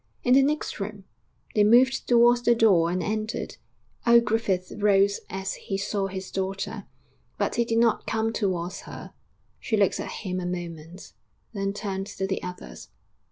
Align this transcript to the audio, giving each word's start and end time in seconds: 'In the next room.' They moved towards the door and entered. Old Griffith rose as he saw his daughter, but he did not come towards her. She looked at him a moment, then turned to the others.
'In 0.23 0.33
the 0.33 0.41
next 0.41 0.79
room.' 0.79 1.03
They 1.53 1.63
moved 1.63 2.07
towards 2.07 2.41
the 2.41 2.55
door 2.55 2.89
and 2.89 3.03
entered. 3.03 3.57
Old 4.07 4.25
Griffith 4.25 4.71
rose 4.79 5.19
as 5.29 5.53
he 5.53 5.77
saw 5.77 6.07
his 6.07 6.31
daughter, 6.31 6.87
but 7.37 7.53
he 7.53 7.65
did 7.65 7.77
not 7.77 8.07
come 8.07 8.33
towards 8.33 8.79
her. 8.89 9.13
She 9.59 9.77
looked 9.77 9.99
at 9.99 10.09
him 10.25 10.39
a 10.39 10.45
moment, 10.47 11.13
then 11.53 11.71
turned 11.71 12.07
to 12.07 12.25
the 12.25 12.41
others. 12.41 12.89